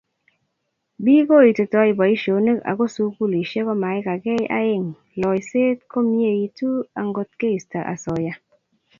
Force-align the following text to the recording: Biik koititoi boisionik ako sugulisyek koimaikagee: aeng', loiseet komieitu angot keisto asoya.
Biik 1.03 1.25
koititoi 1.31 1.91
boisionik 1.99 2.59
ako 2.71 2.83
sugulisyek 2.93 3.65
koimaikagee: 3.67 4.41
aeng', 4.59 4.93
loiseet 5.21 5.79
komieitu 5.93 6.69
angot 7.01 7.29
keisto 7.45 7.79
asoya. 7.93 8.33